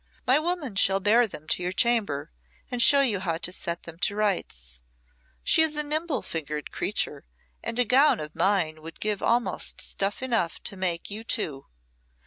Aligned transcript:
"My 0.25 0.39
woman 0.39 0.75
shall 0.77 0.99
bear 0.99 1.27
them 1.27 1.45
to 1.49 1.61
your 1.61 1.71
chamber, 1.71 2.31
and 2.71 2.81
show 2.81 3.01
you 3.01 3.19
how 3.19 3.37
to 3.37 3.51
set 3.51 3.83
them 3.83 3.99
to 3.99 4.15
rights. 4.15 4.81
She 5.43 5.61
is 5.61 5.75
a 5.75 5.83
nimble 5.83 6.23
fingered 6.23 6.71
creature, 6.71 7.23
and 7.63 7.77
a 7.77 7.85
gown 7.85 8.19
of 8.19 8.33
mine 8.35 8.81
would 8.81 8.99
give 8.99 9.21
almost 9.21 9.79
stuff 9.79 10.23
enough 10.23 10.59
to 10.63 10.75
make 10.75 11.11
you 11.11 11.23
two. 11.23 11.67